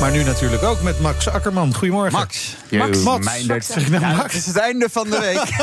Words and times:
Maar 0.00 0.10
nu 0.10 0.22
natuurlijk 0.24 0.62
ook 0.62 0.82
met 0.82 1.00
Max 1.00 1.28
Akkerman. 1.28 1.74
Goedemorgen. 1.74 2.12
Max. 2.18 2.56
Max. 3.46 3.66
Zeg 3.66 3.88
Ja, 3.90 3.98
Max? 4.14 4.22
Het 4.22 4.34
is 4.34 4.46
het 4.46 4.56
einde 4.56 4.88
van 4.90 5.10
de 5.10 5.18
week. 5.20 5.56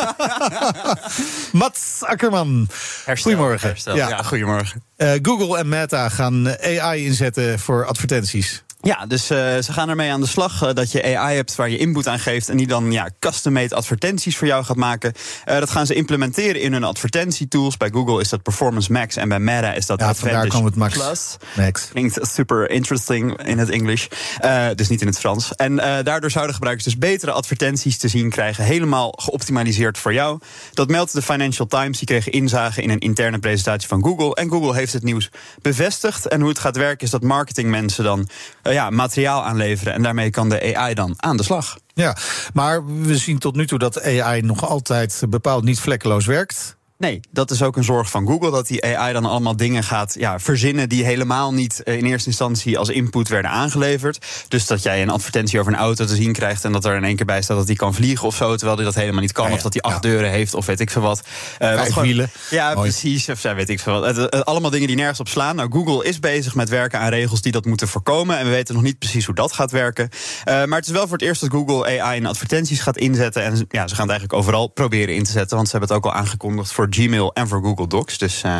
Mats 1.62 2.04
Akkerman. 2.04 2.68
Herstel, 3.06 3.32
Goedemorgen. 3.32 3.68
herstel. 3.68 3.96
Ja. 3.96 4.10
Ja. 4.10 4.24
goedemorgen. 4.24 4.84
Eh, 4.96 5.12
Google 5.22 5.58
en 5.58 5.70
Meta 5.70 6.10
gaan 6.10 6.48
AI 6.62 7.06
inzetten 7.06 7.60
voor 7.60 7.86
advertenties. 7.86 8.64
Ja, 8.86 9.06
dus 9.06 9.30
eh, 9.30 9.38
ze 9.38 9.74
gaan 9.74 9.90
ermee 9.90 10.12
aan 10.12 10.22
de 10.22 10.28
slag 10.28 10.64
eh, 10.64 10.74
dat 10.74 10.92
je 10.92 11.18
AI 11.18 11.36
hebt 11.36 11.56
waar 11.56 11.70
je 11.70 11.78
input 11.78 12.08
aan 12.08 12.20
geeft 12.20 12.50
en 12.50 12.58
die 12.58 12.68
dan 12.68 12.92
ja, 12.92 13.10
custom-made 13.20 13.76
advertenties 13.76 14.38
voor 14.38 14.48
jou 14.48 14.64
gaat 14.64 14.78
maken. 14.78 15.14
Eh, 15.46 15.60
dat 15.60 15.70
gaan 15.70 15.86
ze 15.86 15.94
implementeren 15.94 16.62
in 16.62 16.74
hun 16.74 16.84
advertentietools. 16.84 17.78
Bij 17.78 17.90
Google 17.90 18.22
is 18.22 18.30
dat 18.30 18.42
Performance 18.42 18.92
Max 18.92 19.16
en 19.16 19.30
bij 19.30 19.40
Meta 19.40 19.74
is 19.74 19.86
dat 19.86 20.00
Ja, 20.00 20.08
Advantage 20.08 20.48
kwam 20.48 20.66
het 20.66 20.76
Max. 20.76 20.94
Plus. 20.94 21.38
Max. 21.56 21.88
Klinkt 21.92 22.20
super 22.22 22.70
interesting 22.70 23.42
in 23.44 23.58
het 23.58 23.70
Engels, 23.70 24.08
dus 24.76 24.88
niet 24.88 25.02
in 25.02 25.08
het 25.08 25.20
Frans. 25.20 25.56
En 25.56 25.76
daardoor 26.04 26.32
zouden 26.32 26.54
gebruikers 26.54 26.86
dus 26.86 26.98
betere 26.98 27.32
advertenties 27.32 27.98
te 27.98 28.08
zien 28.08 28.30
krijgen, 28.30 28.64
helemaal 28.64 29.14
geoptimaliseerd 29.16 29.98
voor 29.98 30.14
jou. 30.14 30.40
Dat 30.74 30.90
meldt 30.90 31.14
de 31.14 31.22
Financial 31.22 31.68
Times. 31.68 31.98
Die 31.98 32.08
kregen 32.08 32.32
inzage 32.32 32.82
in 32.82 32.90
een 32.90 33.00
interne 33.00 33.40
presentatie 33.40 33.88
van 33.88 34.04
Google. 34.04 34.36
En 34.36 34.50
Google 34.50 34.76
heeft 34.76 34.94
het 34.94 35.04
nieuws 35.04 35.30
bevestigd. 35.62 36.28
En 36.28 36.40
hoe 36.40 36.50
het 36.50 36.60
gaat 36.60 36.78
werken 36.78 37.06
is 37.06 37.12
dat 37.12 37.22
marketingmensen 37.22 38.04
dan 38.04 38.28
ja, 38.74 38.90
materiaal 38.90 39.44
aanleveren. 39.46 39.94
En 39.94 40.04
daarmee 40.04 40.30
kan 40.30 40.50
de 40.50 40.76
AI 40.78 40.94
dan 40.94 41.14
aan 41.18 41.38
de 41.38 41.44
slag. 41.44 41.78
Ja, 41.94 42.18
maar 42.54 42.86
we 42.86 43.18
zien 43.18 43.40
tot 43.40 43.56
nu 43.56 43.68
toe 43.68 43.80
dat 43.80 44.04
AI 44.04 44.42
nog 44.42 44.68
altijd 44.70 45.24
bepaald 45.30 45.64
niet 45.64 45.80
vlekkeloos 45.80 46.26
werkt. 46.26 46.78
Nee, 47.04 47.20
dat 47.32 47.52
is 47.52 47.62
ook 47.62 47.78
een 47.78 47.84
zorg 47.84 48.10
van 48.10 48.28
Google. 48.28 48.52
Dat 48.52 48.68
die 48.68 48.98
AI 48.98 49.14
dan 49.14 49.26
allemaal 49.26 49.56
dingen 49.56 49.84
gaat 49.84 50.16
ja, 50.20 50.40
verzinnen 50.40 50.90
die 50.90 51.04
helemaal 51.06 51.54
niet 51.54 51.84
eh, 51.84 51.98
in 51.98 52.06
eerste 52.06 52.28
instantie 52.30 52.78
als 52.78 52.90
input 52.90 53.28
werden 53.28 53.52
aangeleverd. 53.52 54.26
Dus 54.48 54.66
dat 54.66 54.84
jij 54.84 55.02
een 55.02 55.10
advertentie 55.10 55.60
over 55.60 55.74
een 55.74 55.80
auto 55.80 56.06
te 56.06 56.16
zien 56.16 56.34
krijgt 56.34 56.66
en 56.66 56.72
dat 56.72 56.86
er 56.86 56.96
in 56.96 57.04
één 57.04 57.16
keer 57.16 57.26
bij 57.26 57.42
staat 57.42 57.58
dat 57.58 57.68
die 57.68 57.76
kan 57.76 57.94
vliegen 57.94 58.28
of 58.28 58.36
zo, 58.36 58.56
terwijl 58.56 58.76
die 58.76 58.86
dat 58.86 58.96
helemaal 58.96 59.22
niet 59.22 59.32
kan. 59.32 59.44
Ja, 59.44 59.50
ja. 59.50 59.56
Of 59.56 59.62
dat 59.64 59.72
die 59.72 59.82
acht 59.82 59.94
Ja. 60.04 60.10
deuren 60.10 60.30
heeft 60.30 60.54
of 60.54 60.66
weet 60.66 60.80
ik 60.80 60.90
veel 60.90 61.02
wat. 61.02 61.22
Gewoon- 61.60 62.04
wielen. 62.04 62.32
Ja, 62.50 62.74
Mooi. 62.74 62.90
precies. 62.90 63.30
Of 63.30 63.42
weet 63.42 63.70
ik 63.70 63.80
veel 63.80 64.00
wat. 64.00 64.16
Het- 64.16 64.46
allemaal 64.46 64.70
dingen 64.72 64.88
die 64.88 64.96
nergens 64.96 65.20
op 65.20 65.28
slaan. 65.28 65.56
Nou, 65.56 65.72
Google 65.72 66.06
is 66.06 66.20
bezig 66.20 66.56
met 66.56 66.70
werken 66.70 67.00
aan 67.00 67.10
regels 67.10 67.42
die 67.42 67.52
dat 67.52 67.66
moeten 67.66 67.88
voorkomen. 67.88 68.38
En 68.38 68.46
we 68.46 68.52
weten 68.52 68.74
nog 68.74 68.84
niet 68.84 69.00
precies 69.00 69.26
hoe 69.26 69.36
dat 69.36 69.54
gaat 69.54 69.72
werken. 69.72 70.10
Eh, 70.44 70.64
maar 70.64 70.78
het 70.78 70.88
is 70.88 70.94
wel 70.94 71.08
voor 71.08 71.18
het 71.18 71.26
eerst 71.28 71.42
dat 71.42 71.50
Google 71.50 72.02
AI 72.02 72.18
in 72.20 72.26
advertenties 72.26 72.80
gaat 72.80 72.98
inzetten. 72.98 73.44
En 73.44 73.52
ja, 73.70 73.88
ze 73.88 73.96
gaan 73.96 74.08
het 74.08 74.12
eigenlijk 74.20 74.34
overal 74.34 74.68
proberen 74.68 75.16
in 75.16 75.24
te 75.24 75.32
zetten. 75.32 75.56
Want 75.56 75.70
ze 75.70 75.78
hebben 75.78 75.96
het 75.96 76.06
ook 76.06 76.12
al 76.14 76.20
aangekondigd 76.20 76.72
voor 76.72 76.90
Gmail 76.94 77.34
en 77.34 77.48
voor 77.48 77.62
Google 77.62 77.88
Docs. 77.88 78.18
Dus 78.18 78.44
eh, 78.44 78.58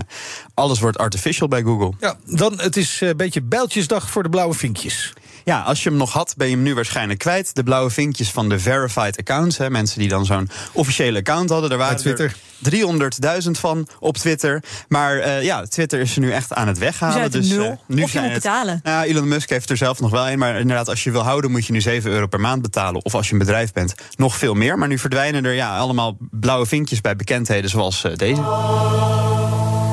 alles 0.54 0.80
wordt 0.80 0.98
artificial 0.98 1.48
bij 1.48 1.62
Google. 1.62 1.92
Ja, 2.00 2.18
dan 2.26 2.60
het 2.60 2.78
is 2.78 3.02
eh, 3.02 3.10
een 3.10 3.18
beetje 3.18 3.42
bijltjesdag 3.42 4.10
voor 4.10 4.24
de 4.24 4.30
blauwe 4.30 4.54
vinkjes. 4.54 5.14
Ja, 5.46 5.62
als 5.62 5.84
je 5.84 5.90
hem 5.90 5.98
nog 5.98 6.14
had, 6.14 6.34
ben 6.38 6.48
je 6.50 6.54
hem 6.56 6.64
nu 6.64 6.76
waarschijnlijk 6.76 7.20
kwijt. 7.20 7.56
De 7.56 7.64
blauwe 7.64 7.90
vinkjes 7.90 8.30
van 8.32 8.50
de 8.50 8.60
verified 8.60 9.18
accounts. 9.18 9.58
Hè, 9.58 9.70
mensen 9.70 10.00
die 10.00 10.10
dan 10.10 10.26
zo'n 10.26 10.50
officiële 10.74 11.18
account 11.20 11.50
hadden. 11.50 11.72
Er 11.72 11.78
waren 11.78 11.98
Twitter. 11.98 12.26
er 12.26 13.42
300.000 13.44 13.52
van 13.52 13.88
op 14.00 14.18
Twitter. 14.18 14.64
Maar 14.88 15.18
eh, 15.18 15.44
ja, 15.44 15.66
Twitter 15.66 16.00
is 16.00 16.16
er 16.16 16.22
nu 16.22 16.32
echt 16.32 16.54
aan 16.54 16.68
het 16.68 16.78
weghalen. 16.78 17.22
Het 17.22 17.32
dus, 17.32 17.50
er 17.50 17.58
eh, 17.60 17.64
nul. 17.64 17.82
nu 17.88 18.02
Of 18.04 18.06
je 18.06 18.12
zijn 18.12 18.24
moet 18.24 18.34
het- 18.34 18.44
betalen. 18.44 18.80
Nou, 18.84 19.06
Elon 19.06 19.28
Musk 19.28 19.50
heeft 19.50 19.70
er 19.70 19.78
zelf 19.78 20.00
nog 20.00 20.12
wel 20.12 20.30
een. 20.30 20.40
Maar 20.40 20.60
inderdaad, 20.60 20.90
als 20.90 21.04
je 21.04 21.12
wil 21.12 21.22
houden, 21.24 21.52
moet 21.52 21.66
je 21.66 21.72
nu 21.74 21.82
7 21.82 22.12
euro 22.12 22.28
per 22.28 22.40
maand 22.40 22.62
betalen. 22.62 23.06
Of 23.06 23.16
als 23.16 23.28
je 23.28 23.34
een 23.34 23.40
bedrijf 23.40 23.72
bent, 23.74 23.94
nog 24.16 24.36
veel 24.38 24.54
meer. 24.54 24.78
Maar 24.78 24.88
nu 24.88 24.98
verdwijnen 25.00 25.46
er 25.46 25.54
ja, 25.54 25.78
allemaal 25.78 26.18
blauwe 26.32 26.66
vinkjes 26.66 27.02
bij 27.02 27.16
bekendheden 27.16 27.70
zoals 27.70 28.04
eh, 28.04 28.16
deze. 28.16 28.42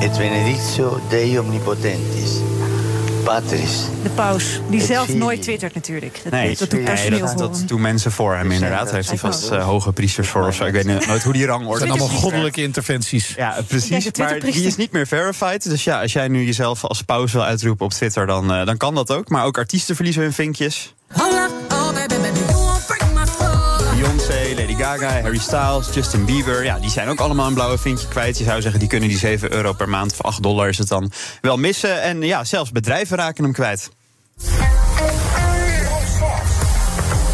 Et 0.01 0.17
benedictio 0.17 1.01
Dei 1.09 1.39
omnipotentis, 1.39 2.31
Patris, 3.23 3.85
De 4.03 4.09
paus, 4.09 4.59
die 4.69 4.81
zelf 4.81 5.13
nooit 5.13 5.41
twittert 5.41 5.73
natuurlijk. 5.75 6.19
Dat, 6.23 6.31
Nee, 6.31 6.49
dat 6.49 6.69
doet 6.69 6.83
nee, 6.83 7.09
dat, 7.19 7.29
voor 7.29 7.37
dat 7.37 7.57
hem. 7.57 7.67
doen 7.67 7.81
mensen 7.81 8.11
voor 8.11 8.35
hem 8.35 8.51
inderdaad. 8.51 8.85
Daar 8.85 8.93
heeft 8.95 9.09
hij 9.09 9.17
vast 9.17 9.49
eh, 9.51 9.63
hoge 9.65 9.91
priesters 9.91 10.27
voor 10.27 10.47
of 10.47 10.55
zo. 10.55 10.65
Ik 10.65 10.73
weet 10.73 10.85
niet- 10.85 11.07
nooit 11.07 11.23
hoe 11.23 11.33
die 11.33 11.45
rangorde 11.45 11.79
Het 11.79 11.87
zijn 11.87 11.99
allemaal 11.99 12.19
goddelijke 12.21 12.61
interventies. 12.61 13.33
Ja, 13.37 13.57
precies. 13.67 14.17
Maar 14.17 14.39
die 14.39 14.65
is 14.65 14.75
niet 14.75 14.91
meer 14.91 15.07
verified. 15.07 15.69
Dus 15.69 15.83
ja, 15.83 16.01
als 16.01 16.13
jij 16.13 16.27
nu 16.27 16.45
jezelf 16.45 16.83
als 16.85 17.01
paus 17.01 17.31
wil 17.31 17.43
uitroepen 17.43 17.85
op 17.85 17.91
Twitter, 17.91 18.25
dan, 18.25 18.53
eh, 18.53 18.65
dan 18.65 18.77
kan 18.77 18.95
dat 18.95 19.11
ook. 19.11 19.29
Maar 19.29 19.45
ook 19.45 19.57
artiesten 19.57 19.95
verliezen 19.95 20.21
hun 20.21 20.33
vinkjes. 20.33 20.93
Gaga, 24.81 25.21
Harry 25.21 25.37
Styles, 25.37 25.93
Justin 25.93 26.25
Bieber. 26.25 26.63
Ja, 26.63 26.79
die 26.79 26.89
zijn 26.89 27.07
ook 27.07 27.19
allemaal 27.19 27.47
een 27.47 27.53
blauwe 27.53 27.77
vinkje 27.77 28.07
kwijt. 28.07 28.37
Je 28.37 28.43
zou 28.43 28.61
zeggen, 28.61 28.79
die 28.79 28.89
kunnen 28.89 29.09
die 29.09 29.17
7 29.17 29.53
euro 29.53 29.73
per 29.73 29.89
maand 29.89 30.11
of 30.11 30.21
8 30.21 30.43
dollar 30.43 30.67
is 30.67 30.77
het 30.77 30.87
dan 30.87 31.11
wel 31.41 31.57
missen. 31.57 32.01
En 32.01 32.21
ja, 32.21 32.43
zelfs 32.43 32.71
bedrijven 32.71 33.17
raken 33.17 33.43
hem 33.43 33.53
kwijt. 33.53 33.89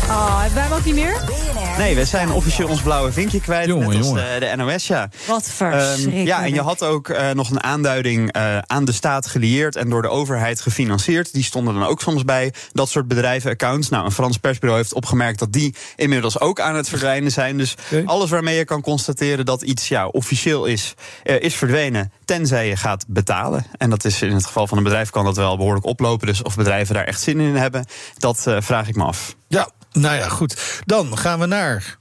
Oh, 0.10 0.42
hebben 0.42 0.56
wij 0.56 0.68
hem 0.68 0.82
niet 0.84 0.96
meer? 0.96 1.47
Nee, 1.78 1.96
we 1.96 2.06
zijn 2.06 2.32
officieel 2.32 2.68
ons 2.68 2.82
blauwe 2.82 3.12
vinkje 3.12 3.42
kwijt. 3.42 3.68
Jongen, 3.68 3.88
net 3.88 3.98
als 3.98 4.08
jongen. 4.08 4.40
de, 4.40 4.46
de 4.46 4.56
NOS, 4.56 4.88
ja. 4.88 5.10
Wat 5.28 5.54
Ehm, 5.60 5.80
verschrikkelijk. 5.80 6.28
ja, 6.28 6.44
en 6.44 6.54
je 6.54 6.62
had 6.62 6.84
ook 6.84 7.10
eh, 7.10 7.30
nog 7.32 7.50
een 7.50 7.64
aanduiding 7.64 8.32
eh, 8.32 8.58
aan 8.58 8.86
de 8.86 8.92
staat 8.92 9.28
gelieerd 9.28 9.76
en 9.76 9.90
door 9.90 10.02
de 10.02 10.08
overheid 10.08 10.62
gefinancierd. 10.62 11.34
Die 11.34 11.44
stonden 11.44 11.74
dan 11.74 11.84
ook 11.86 12.02
soms 12.02 12.24
bij 12.26 12.54
dat 12.72 12.90
soort 12.90 13.08
bedrijven-accounts. 13.08 13.90
Nou, 13.90 14.06
een 14.06 14.12
Frans 14.12 14.38
persbureau 14.38 14.80
heeft 14.82 14.94
opgemerkt 14.94 15.40
dat 15.40 15.54
die 15.54 15.76
inmiddels 15.96 16.40
ook 16.40 16.60
aan 16.60 16.76
het 16.76 16.90
verdwijnen 16.90 17.32
zijn. 17.32 17.58
Dus 17.58 17.76
alles 18.06 18.30
waarmee 18.30 18.58
je 18.58 18.66
kan 18.66 18.82
constateren 18.82 19.46
dat 19.46 19.62
iets 19.62 19.88
ja, 19.88 20.08
officieel 20.08 20.66
is, 20.66 20.94
eh, 21.24 21.40
is 21.42 21.56
verdwenen. 21.56 22.12
Tenzij 22.26 22.68
je 22.68 22.76
gaat 22.76 23.06
betalen. 23.08 23.66
En 23.78 23.90
dat 23.90 24.06
is 24.06 24.22
in 24.22 24.34
het 24.34 24.46
geval 24.46 24.68
van 24.68 24.78
een 24.78 24.84
bedrijf 24.84 25.10
kan 25.10 25.26
dat 25.26 25.36
wel 25.36 25.58
behoorlijk 25.58 25.86
oplopen. 25.86 26.28
Dus 26.28 26.42
of 26.42 26.56
bedrijven 26.56 26.96
daar 26.96 27.06
echt 27.06 27.22
zin 27.22 27.40
in 27.40 27.56
hebben, 27.56 27.86
dat 28.18 28.48
eh, 28.48 28.58
vraag 28.60 28.88
ik 28.88 28.96
me 28.96 29.04
af. 29.04 29.36
Ja, 29.48 29.70
nou 30.00 30.16
ja, 30.16 30.30
goed. 30.30 30.82
Dan 30.86 31.18
gaan 31.18 31.40
we 31.40 31.46
naar. 31.46 31.98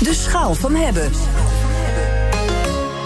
De 0.00 0.14
schaal 0.14 0.54
van 0.54 0.74
hebben. 0.74 1.10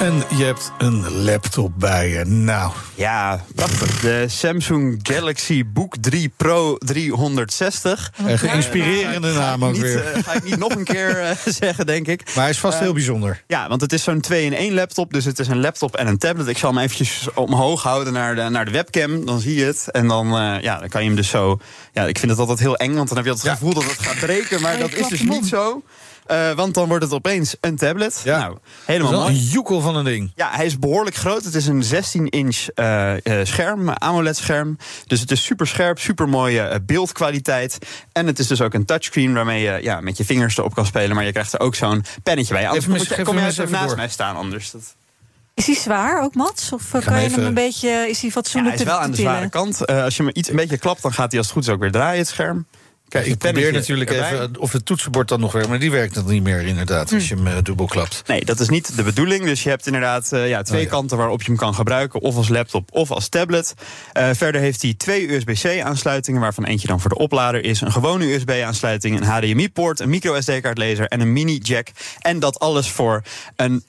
En 0.02 0.22
je 0.36 0.44
hebt 0.44 0.72
een 0.78 1.10
laptop 1.24 1.72
bij 1.78 2.08
je. 2.08 2.24
Nou, 2.24 2.72
Ja, 2.94 3.44
prachtig. 3.54 4.00
De 4.00 4.24
Samsung 4.28 5.00
Galaxy 5.02 5.64
Book 5.66 5.96
3 6.00 6.32
Pro 6.36 6.76
360. 6.78 8.12
een 8.26 8.38
geïnspirerende 8.38 9.32
naam 9.32 9.64
ook 9.64 9.72
Niet, 9.72 9.80
weer. 9.82 10.04
eh, 10.12 10.22
ga 10.24 10.32
ik 10.32 10.44
niet 10.44 10.56
nog 10.58 10.74
een 10.74 10.84
keer 10.84 11.18
eh, 11.20 11.36
zeggen, 11.60 11.86
denk 11.86 12.06
ik. 12.06 12.22
Maar 12.26 12.42
hij 12.42 12.50
is 12.50 12.58
vast 12.58 12.78
heel 12.78 12.92
bijzonder. 12.92 13.42
Ja, 13.46 13.68
want 13.68 13.80
het 13.80 13.92
is 13.92 14.02
zo'n 14.02 14.24
2-in-1 14.32 14.72
laptop. 14.72 15.12
Dus 15.12 15.24
het 15.24 15.38
is 15.38 15.48
een 15.48 15.60
laptop 15.60 15.96
en 15.96 16.06
een 16.06 16.18
tablet. 16.18 16.46
Ik 16.48 16.58
zal 16.58 16.70
hem 16.74 16.82
eventjes 16.82 17.26
omhoog 17.34 17.82
houden 17.82 18.12
naar 18.12 18.34
de, 18.34 18.48
naar 18.48 18.64
de 18.64 18.70
webcam. 18.70 19.26
Dan 19.26 19.40
zie 19.40 19.54
je 19.58 19.64
het. 19.64 19.88
En 19.90 20.08
dan, 20.08 20.26
eh, 20.26 20.62
ja, 20.62 20.78
dan 20.78 20.88
kan 20.88 21.00
je 21.02 21.06
hem 21.06 21.16
dus 21.16 21.28
zo... 21.28 21.58
Ja, 21.92 22.04
ik 22.06 22.18
vind 22.18 22.30
het 22.30 22.40
altijd 22.40 22.58
heel 22.58 22.76
eng, 22.76 22.94
want 22.94 23.08
dan 23.08 23.16
heb 23.16 23.26
je 23.26 23.32
altijd 23.32 23.50
het 23.52 23.60
Ja. 23.60 23.66
gevoel 23.66 23.82
dat 23.82 23.96
het 23.96 24.06
gaat 24.06 24.18
breken. 24.20 24.60
Maar 24.60 24.72
Ja, 24.72 24.78
dat 24.78 24.92
is 24.94 25.06
dus 25.08 25.22
niet 25.22 25.46
zo. 25.46 25.82
Eh, 26.26 26.50
want 26.52 26.74
dan 26.74 26.88
wordt 26.88 27.04
het 27.04 27.12
opeens 27.12 27.56
een 27.60 27.76
tablet. 27.76 28.20
Ja. 28.24 28.38
Nou, 28.38 28.58
helemaal 28.84 29.12
mooi. 29.12 29.26
een 29.34 29.40
joekel 29.40 29.80
van 29.80 29.96
een 29.96 30.04
ding. 30.04 30.32
Ja, 30.34 30.50
hij 30.50 30.66
is 30.66 30.78
behoorlijk 30.78 31.16
groot. 31.16 31.44
Het 31.44 31.54
is 31.54 31.66
een 31.66 31.82
16-inch 31.84 32.66
eh, 32.74 33.40
eh, 33.40 33.46
scherm, 33.46 33.88
AMOLED-scherm. 33.88 34.76
Dus 35.06 35.20
het 35.20 35.30
is 35.30 35.44
super 35.44 35.66
scherp, 35.66 35.98
super 35.98 36.28
mooie 36.28 36.80
beeldkwaliteit. 36.86 37.78
En 38.12 38.26
het 38.26 38.38
is 38.38 38.46
dus 38.46 38.60
ook 38.60 38.74
een 38.74 38.84
touchscreen 38.84 39.34
waarmee 39.34 39.62
je 39.62 39.78
ja, 39.82 40.00
met 40.00 40.16
je 40.16 40.24
vingers 40.24 40.56
erop 40.58 40.74
kan 40.74 40.86
spelen. 40.86 41.14
Maar 41.16 41.24
je 41.24 41.32
krijgt 41.32 41.52
er 41.52 41.60
ook 41.60 41.74
zo'n 41.74 42.04
pennetje 42.22 42.54
bij. 42.54 42.68
Anders 42.68 42.86
Even 42.86 43.06
kom, 43.06 43.16
je- 43.16 43.22
kom 43.24 43.38
jij 43.38 43.48
even 43.48 43.70
naast 43.70 43.86
door. 43.86 43.96
mij 43.96 44.08
staan 44.08 44.36
anders. 44.36 44.70
Dat... 44.70 44.94
Is 45.54 45.66
hij 45.66 45.74
zwaar 45.74 46.22
ook, 46.22 46.34
Mats? 46.34 46.72
Of 46.72 46.90
ga 46.90 46.98
kan 47.00 47.22
je 47.22 47.28
hem 47.30 47.44
een 47.44 47.54
beetje... 47.54 47.88
Is 47.88 48.20
hij 48.20 48.28
Ja, 48.28 48.30
fatsoenlijk 48.30 48.74
hij 48.76 48.84
is 48.84 48.90
wel 48.92 49.00
aan 49.00 49.10
de 49.10 49.16
zware 49.16 49.48
kant. 49.48 49.84
Eh, 49.84 50.02
als 50.02 50.16
je 50.16 50.22
hem 50.22 50.32
iets 50.34 50.48
een 50.48 50.56
beetje 50.56 50.78
klapt, 50.78 51.02
dan 51.02 51.12
gaat 51.12 51.30
hij 51.30 51.38
als 51.38 51.46
het 51.46 51.56
goed 51.56 51.66
is 51.66 51.74
ook 51.74 51.80
weer 51.80 51.90
draaien, 51.90 52.18
het 52.18 52.28
scherm. 52.28 52.66
Kijk, 53.12 53.26
Ik 53.26 53.38
probeer 53.38 53.72
natuurlijk 53.72 54.10
even 54.10 54.50
of 54.58 54.72
het 54.72 54.86
toetsenbord 54.86 55.28
dan 55.28 55.40
nog 55.40 55.52
werkt. 55.52 55.68
Maar 55.68 55.78
die 55.78 55.90
werkt 55.90 56.14
dan 56.14 56.26
niet 56.26 56.42
meer 56.42 56.60
inderdaad 56.60 57.12
als 57.12 57.28
je 57.28 57.34
hem 57.34 57.46
eh, 57.46 57.56
dubbel 57.62 57.86
klapt. 57.86 58.22
Nee, 58.26 58.44
dat 58.44 58.60
is 58.60 58.68
niet 58.68 58.96
de 58.96 59.02
bedoeling. 59.02 59.44
Dus 59.44 59.62
je 59.62 59.68
hebt 59.68 59.86
inderdaad 59.86 60.32
eh, 60.32 60.48
ja, 60.48 60.62
twee 60.62 60.78
Oh 60.78 60.84
ja. 60.84 60.90
kanten 60.90 61.16
waarop 61.16 61.40
je 61.40 61.46
hem 61.46 61.56
kan 61.56 61.74
gebruiken. 61.74 62.20
Of 62.20 62.36
als 62.36 62.48
laptop 62.48 62.88
of 62.92 63.10
als 63.10 63.28
tablet. 63.28 63.74
Eh, 64.12 64.30
verder 64.32 64.60
heeft 64.60 64.82
hij 64.82 64.94
twee 64.94 65.32
USB-C-aansluitingen... 65.32 66.40
waarvan 66.40 66.64
eentje 66.64 66.86
dan 66.88 67.00
voor 67.00 67.10
de 67.10 67.18
oplader 67.18 67.64
is. 67.64 67.80
Een 67.80 67.92
gewone 67.92 68.32
USB-aansluiting, 68.34 69.16
een 69.16 69.26
HDMI-poort... 69.26 70.00
een 70.00 70.10
micro-SD-kaartlezer 70.10 71.06
en 71.06 71.20
een 71.20 71.32
mini-jack. 71.32 71.88
En 72.20 72.38
dat 72.38 72.58
alles 72.58 72.90
voor 72.90 73.22
een... 73.56 73.84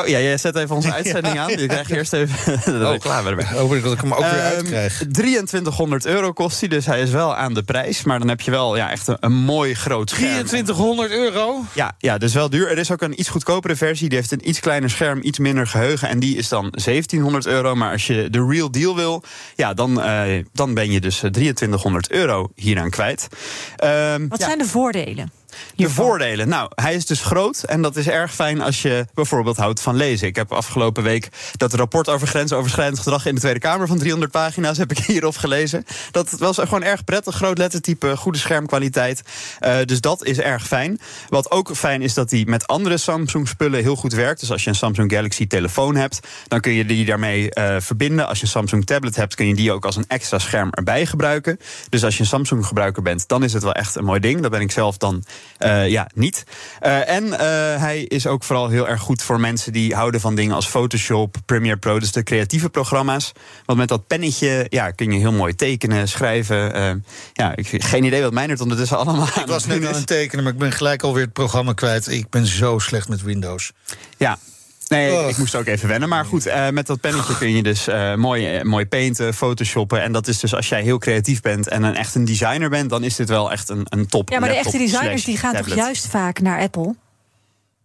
Oh 0.00 0.06
ja, 0.06 0.18
jij 0.20 0.38
zet 0.38 0.56
even 0.56 0.74
onze 0.74 0.92
uitzending 0.98 1.38
aan. 1.38 1.50
Je 1.50 1.66
krijgt 1.66 1.90
eerst 1.90 2.12
even 2.12 2.60
de 2.78 2.90
reclame 2.90 3.30
erbij. 3.30 3.46
Hoop 3.46 3.74
ik 3.74 3.82
dat 3.82 3.92
ik 3.92 4.00
hem 4.00 4.12
ook 4.12 4.18
weer 4.20 4.28
Ehm, 4.28 4.54
uitkrijg. 4.54 5.02
2300 5.12 6.06
euro 6.06 6.32
kost 6.32 6.60
hij, 6.60 6.68
dus 6.68 6.86
hij 6.86 7.00
is 7.00 7.10
wel 7.10 7.36
aan 7.36 7.54
de 7.54 7.62
prijs. 7.62 8.02
Maar 8.02 8.18
dan 8.18 8.28
heb 8.28 8.40
je 8.40 8.50
wel 8.50 8.76
ja, 8.76 8.90
echt 8.90 9.06
een, 9.08 9.16
een 9.20 9.32
mooi 9.32 9.74
groot 9.74 10.10
scherm. 10.10 10.30
2300 10.44 11.10
euro? 11.10 11.64
Ja, 11.72 11.94
ja, 11.98 12.18
dus 12.18 12.34
wel 12.34 12.50
duur. 12.50 12.70
Er 12.70 12.78
is 12.78 12.90
ook 12.90 13.02
een 13.02 13.20
iets 13.20 13.28
goedkopere 13.28 13.76
versie. 13.76 14.08
Die 14.08 14.18
heeft 14.18 14.32
een 14.32 14.48
iets 14.48 14.60
kleiner 14.60 14.90
scherm, 14.90 15.18
iets 15.22 15.38
minder 15.38 15.66
geheugen. 15.66 16.08
En 16.08 16.18
die 16.18 16.36
is 16.36 16.48
dan 16.48 16.68
1700 16.70 17.46
euro. 17.46 17.74
Maar 17.74 17.92
als 17.92 18.06
je 18.06 18.30
de 18.30 18.46
real 18.48 18.70
deal 18.70 18.96
wil, 18.96 19.22
ja, 19.56 19.74
dan, 19.74 20.00
eh, 20.02 20.44
dan 20.52 20.74
ben 20.74 20.90
je 20.90 21.00
dus 21.00 21.22
eh, 21.22 21.30
2300 21.30 22.10
euro 22.10 22.50
hieraan 22.54 22.90
kwijt. 22.90 23.28
Ehm, 23.76 24.28
Wat 24.28 24.38
ja. 24.38 24.46
zijn 24.46 24.58
de 24.58 24.64
voordelen? 24.64 25.30
De 25.76 25.90
voordelen. 25.90 26.48
Nou, 26.48 26.70
hij 26.74 26.94
is 26.94 27.06
dus 27.06 27.20
groot 27.20 27.62
en 27.62 27.82
dat 27.82 27.96
is 27.96 28.08
erg 28.08 28.34
fijn 28.34 28.60
als 28.60 28.82
je 28.82 29.06
bijvoorbeeld 29.14 29.56
houdt 29.56 29.80
van 29.80 29.96
lezen. 29.96 30.26
Ik 30.26 30.36
heb 30.36 30.52
afgelopen 30.52 31.02
week 31.02 31.28
dat 31.56 31.74
rapport 31.74 32.08
over 32.08 32.26
grensoverschrijdend 32.26 32.98
gedrag 32.98 33.26
in 33.26 33.34
de 33.34 33.40
Tweede 33.40 33.58
Kamer 33.58 33.86
van 33.86 33.98
300 33.98 34.32
pagina's 34.32 34.78
heb 34.78 34.90
ik 34.90 34.98
hierop 35.06 35.36
gelezen. 35.36 35.84
Dat 36.10 36.30
was 36.30 36.58
gewoon 36.58 36.82
erg 36.82 37.04
prettig, 37.04 37.34
groot 37.34 37.58
lettertype, 37.58 38.16
goede 38.16 38.38
schermkwaliteit. 38.38 39.22
Eh, 39.58 39.76
dus 39.84 40.00
dat 40.00 40.24
is 40.24 40.38
erg 40.38 40.66
fijn. 40.66 41.00
Wat 41.28 41.50
ook 41.50 41.76
fijn 41.76 42.02
is 42.02 42.14
dat 42.14 42.30
hij 42.30 42.44
met 42.46 42.66
andere 42.66 42.96
Samsung 42.96 43.48
spullen 43.48 43.82
heel 43.82 43.96
goed 43.96 44.12
werkt. 44.12 44.40
Dus 44.40 44.50
als 44.50 44.64
je 44.64 44.70
een 44.70 44.76
Samsung 44.76 45.12
Galaxy 45.12 45.46
telefoon 45.46 45.96
hebt, 45.96 46.20
dan 46.48 46.60
kun 46.60 46.72
je 46.72 46.84
die 46.84 47.04
daarmee 47.04 47.50
eh, 47.50 47.76
verbinden. 47.78 48.28
Als 48.28 48.38
je 48.38 48.44
een 48.44 48.50
Samsung 48.50 48.86
tablet 48.86 49.16
hebt, 49.16 49.34
kun 49.34 49.46
je 49.46 49.54
die 49.54 49.72
ook 49.72 49.84
als 49.84 49.96
een 49.96 50.04
extra 50.08 50.38
scherm 50.38 50.70
erbij 50.70 51.06
gebruiken. 51.06 51.58
Dus 51.88 52.04
als 52.04 52.14
je 52.14 52.20
een 52.20 52.26
Samsung 52.26 52.66
gebruiker 52.66 53.02
bent, 53.02 53.28
dan 53.28 53.44
is 53.44 53.52
het 53.52 53.62
wel 53.62 53.74
echt 53.74 53.94
een 53.94 54.04
mooi 54.04 54.20
ding. 54.20 54.40
Dat 54.40 54.50
ben 54.50 54.60
ik 54.60 54.70
zelf 54.70 54.96
dan 54.96 55.24
eh, 55.58 55.88
ja, 55.88 56.10
niet. 56.14 56.44
Eh, 56.80 57.08
en 57.08 57.32
eh, 57.32 57.80
hij 57.80 58.02
is 58.02 58.26
ook 58.26 58.44
vooral 58.44 58.68
heel 58.68 58.88
erg 58.88 59.00
goed 59.00 59.22
voor 59.22 59.40
mensen 59.40 59.72
die 59.72 59.94
houden 59.94 60.20
van 60.20 60.34
dingen 60.34 60.54
als 60.54 60.68
Photoshop, 60.68 61.36
Premiere 61.46 61.76
Pro, 61.76 61.98
dus 61.98 62.12
de 62.12 62.22
creatieve 62.22 62.68
programma's. 62.68 63.32
Want 63.64 63.78
met 63.78 63.88
dat 63.88 64.06
pennetje 64.06 64.66
ja, 64.68 64.90
kun 64.90 65.12
je 65.12 65.18
heel 65.18 65.32
mooi 65.32 65.54
tekenen, 65.54 66.08
schrijven. 66.08 67.04
Ja, 67.32 67.56
ik 67.56 67.84
geen 67.84 68.04
idee 68.04 68.22
wat 68.22 68.32
mij 68.32 68.48
er 68.48 68.60
ondertussen 68.60 68.98
allemaal 69.06 69.26
Ik 69.26 69.46
was 69.46 69.66
net 69.66 69.86
aan 69.86 69.94
het 69.94 70.06
tekenen, 70.06 70.44
maar 70.44 70.52
ik 70.52 70.58
ben 70.58 70.72
gelijk 70.72 71.02
alweer 71.02 71.24
het 71.24 71.32
programma 71.32 71.72
kwijt. 71.72 72.08
Ik 72.08 72.30
ben 72.30 72.46
zo 72.46 72.78
slecht 72.78 73.08
met 73.08 73.22
Windows. 73.22 73.72
Ja. 74.16 74.38
Nee, 74.86 75.06
ik, 75.12 75.18
Oh. 75.18 75.28
ik 75.28 75.36
moest 75.38 75.54
ook 75.54 75.66
even 75.66 75.88
wennen. 75.88 76.08
Maar 76.08 76.24
goed, 76.24 76.46
eh, 76.46 76.68
met 76.68 76.86
dat 76.86 77.00
pennetje 77.00 77.36
kun 77.38 77.56
je 77.56 77.62
dus 77.62 77.86
eh, 77.86 78.14
mooi, 78.14 78.56
eh, 78.56 78.62
mooi 78.64 78.86
painten, 78.86 79.34
photoshoppen. 79.34 80.02
En 80.02 80.12
dat 80.12 80.28
is 80.28 80.38
dus 80.40 80.54
als 80.54 80.68
jij 80.68 80.82
heel 80.82 80.98
creatief 80.98 81.40
bent 81.40 81.68
en 81.68 81.82
een, 81.82 81.94
echt 81.96 82.14
een 82.14 82.24
designer 82.24 82.68
bent... 82.70 82.90
dan 82.90 83.02
is 83.04 83.16
dit 83.16 83.28
wel 83.28 83.52
echt 83.52 83.68
een, 83.68 83.86
een 83.88 84.06
top 84.06 84.30
Ja, 84.30 84.38
maar 84.40 84.48
de 84.48 84.54
echte 84.54 84.78
designers 84.78 85.24
die 85.24 85.36
gaan 85.36 85.54
toch 85.56 85.74
juist 85.74 86.06
vaak 86.06 86.40
naar 86.40 86.60
Apple? 86.60 86.94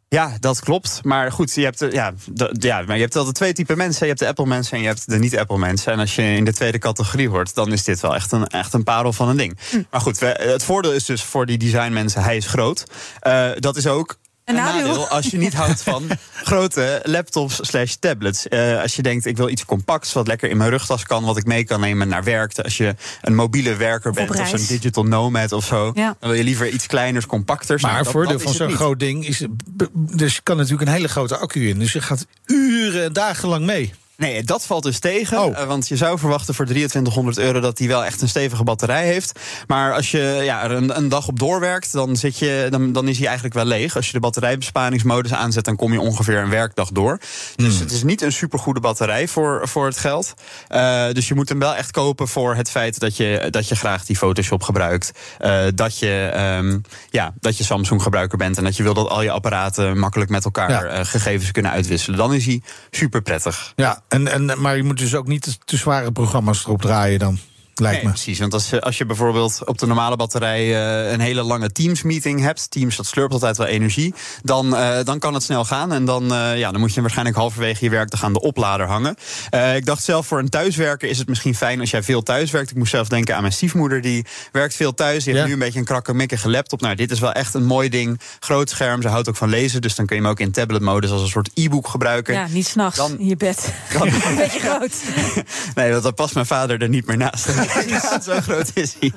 Ja, 0.07 0.31
dat 0.39 0.59
klopt. 0.59 0.99
Maar 1.03 1.31
goed, 1.31 1.55
je 1.55 1.63
hebt, 1.63 1.85
ja, 1.91 2.13
ja, 2.51 2.81
maar 2.87 2.95
je 2.95 3.01
hebt 3.01 3.15
altijd 3.15 3.35
twee 3.35 3.53
typen 3.53 3.77
mensen. 3.77 3.99
Je 4.01 4.07
hebt 4.07 4.19
de 4.19 4.27
Apple-mensen 4.27 4.73
en 4.77 4.81
je 4.81 4.87
hebt 4.87 5.09
de 5.09 5.19
niet-Apple-mensen. 5.19 5.91
En 5.93 5.99
als 5.99 6.15
je 6.15 6.21
in 6.21 6.45
de 6.45 6.53
tweede 6.53 6.77
categorie 6.77 7.29
hoort, 7.29 7.55
dan 7.55 7.71
is 7.71 7.83
dit 7.83 7.99
wel 7.99 8.15
echt 8.15 8.31
een, 8.31 8.47
echt 8.47 8.73
een 8.73 8.83
parel 8.83 9.13
van 9.13 9.29
een 9.29 9.37
ding. 9.37 9.57
Hm. 9.69 9.81
Maar 9.91 10.01
goed, 10.01 10.17
we- 10.17 10.39
het 10.41 10.63
voordeel 10.63 10.91
is 10.93 11.05
dus 11.05 11.23
voor 11.23 11.45
die 11.45 11.57
designmensen, 11.57 12.23
hij 12.23 12.37
is 12.37 12.45
groot. 12.45 12.83
Eh, 13.19 13.49
dat 13.55 13.75
is 13.77 13.87
ook 13.87 14.17
Een 14.45 14.55
een 14.57 14.63
nadeel. 14.63 14.87
nadeel 14.87 15.07
als 15.07 15.27
je 15.27 15.37
niet 15.37 15.53
houdt 15.53 15.83
van 15.83 16.03
grote 16.43 16.99
laptops 17.03 17.59
slash 17.61 17.93
tablets. 17.99 18.47
Eh, 18.47 18.81
als 18.81 18.95
je 18.95 19.01
denkt, 19.01 19.25
ik 19.25 19.37
wil 19.37 19.49
iets 19.49 19.65
compacts 19.65 20.13
wat 20.13 20.27
lekker 20.27 20.49
in 20.49 20.57
mijn 20.57 20.69
rugtas 20.69 21.03
kan... 21.03 21.23
wat 21.23 21.37
ik 21.37 21.45
mee 21.45 21.63
kan 21.63 21.79
nemen 21.79 22.07
naar 22.07 22.23
werk. 22.23 22.57
Als 22.59 22.77
je 22.77 22.95
een 23.21 23.35
mobiele 23.35 23.75
werker 23.75 24.09
Of 24.09 24.15
bent 24.15 24.29
of 24.29 24.35
zo'n 24.35 24.45
reis. 24.45 24.67
digital 24.67 25.03
nomad 25.03 25.51
of 25.51 25.65
zo... 25.65 25.91
Ja. 25.95 26.15
dan 26.19 26.29
wil 26.29 26.37
je 26.37 26.43
liever 26.43 26.69
iets 26.69 26.87
kleiners, 26.87 27.25
compacters. 27.25 27.81
Maar 27.81 27.91
Nou, 27.91 28.03
het 28.05 28.13
dat- 28.13 28.13
voordeel 28.13 28.37
dat 28.37 28.55
van 28.57 28.67
zo'n 28.67 28.75
groot 28.77 28.99
ding 28.99 29.25
is... 29.27 29.45
Dus 29.93 30.35
je 30.35 30.41
kan 30.43 30.57
natuurlijk 30.57 30.87
een 30.87 30.93
hele 30.95 31.07
grote 31.07 31.37
accu 31.37 31.69
in. 31.69 31.79
Dus 31.79 31.91
je 31.93 32.01
gaat 32.01 32.25
uren 32.45 33.03
en 33.03 33.13
dagenlang 33.13 33.65
mee. 33.65 33.93
Nee, 34.21 34.43
dat 34.43 34.65
valt 34.65 34.83
dus 34.83 34.99
tegen. 34.99 35.39
Oh. 35.43 35.57
Eh, 35.59 35.67
want 35.67 35.87
je 35.87 35.95
zou 35.95 36.19
verwachten 36.19 36.53
voor 36.53 36.65
2300 36.65 37.37
euro 37.37 37.59
dat 37.59 37.77
hij 37.77 37.87
wel 37.87 38.05
echt 38.05 38.21
een 38.21 38.29
stevige 38.29 38.63
batterij 38.63 39.05
heeft. 39.05 39.39
Maar 39.67 39.93
als 39.93 40.11
je 40.11 40.39
ja, 40.43 40.63
er 40.63 40.71
een, 40.71 40.97
een 40.97 41.09
dag 41.09 41.27
op 41.27 41.39
doorwerkt, 41.39 41.91
dan, 41.91 42.15
zit 42.15 42.39
je, 42.39 42.67
dan, 42.69 42.91
dan 42.93 43.07
is 43.07 43.15
hij 43.17 43.25
eigenlijk 43.25 43.55
wel 43.55 43.65
leeg. 43.65 43.95
Als 43.95 44.05
je 44.05 44.11
de 44.11 44.19
batterijbesparingsmodus 44.19 45.33
aanzet, 45.33 45.65
dan 45.65 45.75
kom 45.75 45.93
je 45.93 45.99
ongeveer 45.99 46.37
een 46.37 46.49
werkdag 46.49 46.89
door. 46.89 47.19
Dus 47.55 47.79
het 47.79 47.91
is 47.91 48.03
niet 48.03 48.21
een 48.21 48.31
supergoede 48.31 48.79
batterij 48.79 49.27
voor, 49.27 49.67
voor 49.67 49.85
het 49.85 49.97
geld. 49.97 50.33
Eh, 50.67 51.05
dus 51.11 51.27
je 51.27 51.35
moet 51.35 51.49
hem 51.49 51.59
wel 51.59 51.75
echt 51.75 51.91
kopen 51.91 52.27
voor 52.27 52.55
het 52.55 52.69
feit 52.71 52.99
dat 52.99 53.17
je, 53.17 53.47
dat 53.49 53.67
je 53.67 53.75
graag 53.75 54.05
die 54.05 54.17
Photoshop 54.17 54.63
gebruikt. 54.63 55.11
Eh, 55.37 55.63
dat, 55.75 55.99
je, 55.99 56.29
ehm, 56.33 56.79
ja, 57.09 57.33
dat 57.39 57.57
je 57.57 57.63
Samsung 57.63 58.01
gebruiker 58.01 58.37
bent 58.37 58.57
en 58.57 58.63
dat 58.63 58.77
je 58.77 58.83
wil 58.83 58.93
dat 58.93 59.09
al 59.09 59.21
je 59.21 59.31
apparaten 59.31 59.97
makkelijk 59.97 60.29
met 60.29 60.45
elkaar 60.45 60.69
Ja. 60.69 61.03
gegevens 61.03 61.51
kunnen 61.51 61.71
uitwisselen. 61.71 62.17
Dan 62.17 62.33
is 62.33 62.45
hij 62.45 62.61
super 62.91 63.21
prettig. 63.21 63.73
Ja, 63.75 64.01
en, 64.11 64.27
en, 64.27 64.61
maar 64.61 64.77
je 64.77 64.83
moet 64.83 64.97
dus 64.97 65.15
ook 65.15 65.27
niet 65.27 65.41
te, 65.41 65.57
te 65.65 65.77
zware 65.77 66.11
programma's 66.11 66.65
erop 66.65 66.81
draaien 66.81 67.19
dan. 67.19 67.37
Lijkt 67.81 67.97
Nee, 67.97 68.05
me. 68.05 68.11
precies. 68.13 68.39
Want 68.39 68.53
als, 68.53 68.69
je- 68.69 68.81
als 68.81 68.97
je 68.97 69.05
bijvoorbeeld 69.05 69.61
op 69.65 69.77
de 69.77 69.85
normale 69.85 70.15
batterij 70.15 70.59
eh, 71.05 71.11
een 71.11 71.19
hele 71.19 71.43
lange 71.43 71.71
Teams-meeting 71.71 72.41
hebt, 72.41 72.71
Teams 72.71 72.95
dat 72.95 73.05
slurpt 73.05 73.33
altijd 73.33 73.57
wel 73.57 73.67
energie, 73.67 74.13
dan, 74.43 74.75
eh, 74.75 74.97
dan 75.03 75.19
kan 75.19 75.33
het 75.33 75.43
snel 75.43 75.65
gaan. 75.65 75.91
En 75.93 76.05
dan, 76.05 76.33
eh, 76.33 76.57
ja, 76.57 76.71
dan 76.71 76.79
moet 76.79 76.93
je 76.93 77.01
waarschijnlijk 77.01 77.37
halverwege 77.37 77.83
je 77.83 77.89
werkdag 77.89 78.23
aan 78.23 78.33
de 78.33 78.41
oplader 78.41 78.87
hangen. 78.87 79.15
Eh, 79.49 79.75
ik 79.75 79.85
dacht 79.85 80.03
zelf, 80.03 80.27
voor 80.27 80.39
een 80.39 80.49
thuiswerker 80.49 81.09
is 81.09 81.17
het 81.17 81.27
misschien 81.27 81.55
fijn 81.55 81.79
als 81.79 81.91
jij 81.91 82.03
veel 82.03 82.23
thuis 82.23 82.51
werkt. 82.51 82.69
Ik 82.71 82.77
moest 82.77 82.91
zelf 82.91 83.07
denken 83.07 83.35
aan 83.35 83.41
mijn 83.41 83.53
stiefmoeder, 83.53 84.01
die 84.01 84.25
werkt 84.51 84.75
veel 84.75 84.93
thuis. 84.93 85.23
Die 85.23 85.33
heeft 85.33 85.45
nu 85.45 85.53
een 85.53 85.59
beetje 85.59 85.79
een 85.79 85.85
krakkemikkige 85.85 86.49
laptop. 86.49 86.81
Nou, 86.81 86.95
dit 86.95 87.11
is 87.11 87.19
wel 87.19 87.31
echt 87.31 87.53
een 87.53 87.65
mooi 87.65 87.89
ding. 87.89 88.19
Groot 88.39 88.69
scherm, 88.69 89.01
ze 89.01 89.07
houdt 89.07 89.29
ook 89.29 89.35
van 89.37 89.49
lezen. 89.49 89.81
Dus 89.81 89.95
dan 89.95 90.05
kun 90.05 90.15
je 90.15 90.21
hem 90.21 90.31
ook 90.31 90.39
in 90.39 90.51
tablet-modus 90.51 91.11
als 91.11 91.21
een 91.21 91.27
soort 91.27 91.49
e-book 91.53 91.87
gebruiken. 91.87 92.33
Ja, 92.33 92.47
niet 92.49 92.67
s'nachts 92.67 92.99
in 93.17 93.25
je 93.27 93.35
bed. 93.37 93.73
Dan- 93.93 94.07
Een 94.31 94.35
beetje 94.35 94.59
groot. 94.59 94.93
Nee, 95.75 95.91
want 95.91 96.03
dan 96.03 96.13
past 96.13 96.33
mijn 96.33 96.45
vader 96.45 96.81
er 96.81 96.89
niet 96.89 97.05
meer 97.05 97.17
naast. 97.17 97.47
Zo 98.25 98.39
groot 98.41 98.71
is 98.73 98.95
hij. 98.99 99.11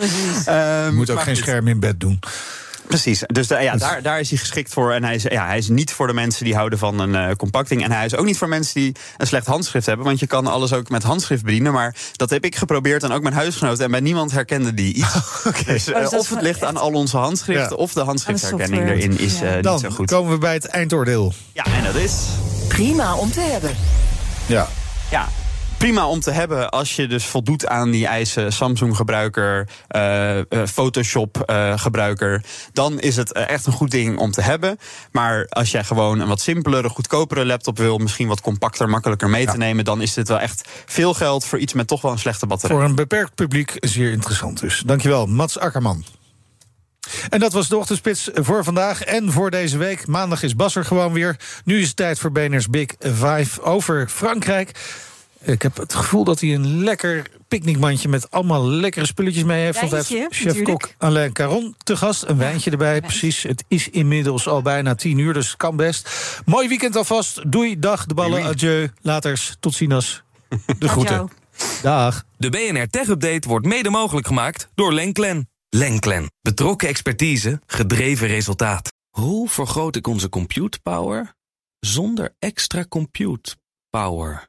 Ehm, 0.46 0.84
Je 0.86 0.92
moet 0.94 1.10
ook 1.10 1.20
geen 1.22 1.36
scherm 1.36 1.68
in 1.68 1.80
bed 1.80 2.00
doen. 2.00 2.20
Precies, 2.88 3.22
dus 3.26 3.46
da- 3.46 3.58
ja, 3.58 3.76
daar, 3.76 4.02
daar 4.02 4.20
is 4.20 4.28
hij 4.28 4.38
geschikt 4.38 4.72
voor. 4.72 4.92
En 4.92 5.04
hij 5.04 5.14
is, 5.14 5.22
ja, 5.22 5.46
hij 5.46 5.58
is 5.58 5.68
niet 5.68 5.92
voor 5.92 6.06
de 6.06 6.12
mensen 6.12 6.44
die 6.44 6.54
houden 6.54 6.78
van 6.78 6.98
een 6.98 7.14
eh, 7.14 7.34
compacting. 7.36 7.84
En 7.84 7.92
hij 7.92 8.04
is 8.04 8.16
ook 8.16 8.24
niet 8.24 8.38
voor 8.38 8.48
mensen 8.48 8.74
die 8.74 8.96
een 9.16 9.26
slecht 9.26 9.46
handschrift 9.46 9.86
hebben. 9.86 10.06
Want 10.06 10.18
je 10.20 10.26
kan 10.26 10.46
alles 10.46 10.72
ook 10.72 10.88
met 10.88 11.02
handschrift 11.02 11.42
bedienen. 11.44 11.72
Maar 11.72 11.96
dat 12.12 12.30
heb 12.30 12.44
ik 12.44 12.56
geprobeerd 12.56 13.02
en 13.02 13.12
ook 13.12 13.22
mijn 13.22 13.34
huisgenoten. 13.34 13.84
En 13.84 13.90
bij 13.90 14.00
niemand 14.00 14.32
herkende 14.32 14.74
die 14.74 14.94
iets. 14.94 15.12
Dus, 15.66 15.86
eh, 15.86 15.94
Oh, 15.96 16.10
dus 16.10 16.18
of 16.18 16.28
het 16.28 16.42
ligt 16.42 16.64
aan 16.64 16.76
al 16.76 16.90
onze 16.92 17.16
handschriften... 17.16 17.76
Ja. 17.76 17.82
of 17.82 17.92
de 17.92 18.00
handschriftherkenning 18.00 18.84
de 18.86 18.92
erin 18.92 19.18
is 19.18 19.40
eh, 19.40 19.54
niet 19.54 19.62
Dan 19.64 19.78
zo 19.78 19.90
goed. 19.90 20.06
komen 20.10 20.32
we 20.32 20.38
bij 20.38 20.54
het 20.54 20.66
eindoordeel. 20.66 21.32
Ja, 21.52 21.64
en 21.64 21.84
dat 21.84 21.94
is... 21.94 22.12
Prima 22.68 23.14
om 23.14 23.30
te 23.32 23.40
hebben. 23.40 23.76
Ja. 24.46 24.68
Ja, 25.10 25.28
prima 25.84 26.08
om 26.08 26.20
te 26.20 26.30
hebben 26.30 26.70
als 26.70 26.96
je 26.96 27.06
dus 27.06 27.26
voldoet 27.26 27.66
aan 27.66 27.90
die 27.90 28.06
eisen 28.06 28.52
Samsung-gebruiker, 28.52 29.68
eh, 29.88 30.38
eh, 30.38 30.44
Photoshop-gebruiker. 30.66 32.44
dan 32.72 33.00
is 33.00 33.16
het 33.16 33.32
eh, 33.32 33.48
echt 33.48 33.66
een 33.66 33.72
goed 33.72 33.90
ding 33.90 34.18
om 34.18 34.30
te 34.30 34.42
hebben. 34.42 34.78
Maar 35.12 35.46
als 35.48 35.70
jij 35.70 35.84
gewoon 35.84 36.20
een 36.20 36.28
wat 36.28 36.40
simpelere, 36.40 36.88
goedkopere 36.88 37.46
laptop 37.46 37.78
wil, 37.78 37.98
misschien 37.98 38.28
wat 38.28 38.40
compacter, 38.40 38.88
makkelijker 38.88 39.30
mee 39.30 39.46
te 39.46 39.56
nemen, 39.56 39.84
dan 39.84 40.02
is 40.02 40.14
dit 40.14 40.28
wel 40.28 40.40
echt 40.40 40.68
veel 40.86 41.14
geld 41.14 41.44
voor 41.44 41.58
iets 41.58 41.72
met 41.72 41.86
toch 41.86 42.02
wel 42.02 42.12
een 42.12 42.18
slechte 42.18 42.46
batterij. 42.46 42.76
Voor 42.76 42.84
een 42.84 42.94
beperkt 42.94 43.34
publiek 43.34 43.76
zeer 43.80 44.12
interessant 44.12 44.60
dus. 44.60 44.82
Dankjewel, 44.86 45.26
Mats 45.26 45.58
Akkerman. 45.58 46.04
En 47.28 47.40
dat 47.40 47.52
was 47.52 47.68
de 47.68 47.76
ochtendspits 47.76 48.30
voor 48.34 48.64
vandaag 48.64 49.02
en 49.02 49.32
voor 49.32 49.50
deze 49.50 49.78
week. 49.78 50.06
Maandag 50.06 50.42
is 50.42 50.56
Bas 50.56 50.76
er 50.76 50.84
gewoon 50.84 51.12
weer. 51.12 51.36
Nu 51.64 51.80
is 51.80 51.86
het 51.86 51.96
tijd 51.96 52.18
voor 52.18 52.32
Beners 52.32 52.68
Big 52.68 52.88
Five 52.98 53.62
over 53.62 54.08
Frankrijk. 54.08 54.72
Ik 55.44 55.62
heb 55.62 55.76
het 55.76 55.94
gevoel 55.94 56.24
dat 56.24 56.40
hij 56.40 56.54
een 56.54 56.84
lekker 56.84 57.26
picknickmandje... 57.48 58.08
met 58.08 58.30
allemaal 58.30 58.68
lekkere 58.68 59.06
spulletjes 59.06 59.44
mee 59.44 59.64
heeft. 59.64 59.80
Want 59.80 59.90
hij 59.92 60.00
Wijntje, 60.00 60.18
heeft 60.18 60.56
chef-kok. 60.56 60.90
Alain 60.98 61.32
Caron 61.32 61.74
te 61.82 61.96
gast. 61.96 62.22
Een 62.22 62.38
wijntje 62.38 62.70
erbij, 62.70 63.00
precies. 63.00 63.42
Het 63.42 63.64
is 63.68 63.88
inmiddels 63.88 64.48
al 64.48 64.62
bijna 64.62 64.94
tien 64.94 65.18
uur, 65.18 65.32
dus 65.32 65.46
het 65.48 65.56
kan 65.56 65.76
best. 65.76 66.10
Mooi 66.44 66.68
weekend 66.68 66.96
alvast. 66.96 67.52
Doei, 67.52 67.78
dag, 67.78 68.06
de 68.06 68.14
ballen, 68.14 68.40
Doei. 68.40 68.52
adieu. 68.52 68.90
Laters, 69.00 69.56
tot 69.60 69.74
ziens. 69.74 70.22
De 70.78 70.88
groeten. 70.88 71.30
Dag. 71.82 72.24
De 72.36 72.50
BNR 72.50 72.88
Tech 72.88 73.08
Update 73.08 73.48
wordt 73.48 73.66
mede 73.66 73.90
mogelijk 73.90 74.26
gemaakt 74.26 74.68
door 74.74 74.92
Lenklen. 74.92 75.48
Lenklen. 75.68 76.30
Betrokken 76.42 76.88
expertise, 76.88 77.60
gedreven 77.66 78.26
resultaat. 78.26 78.92
Hoe 79.10 79.48
vergroot 79.48 79.96
ik 79.96 80.06
onze 80.06 80.28
compute 80.28 80.80
power 80.80 81.34
zonder 81.80 82.34
extra 82.38 82.84
compute 82.88 83.56
power? 83.90 84.48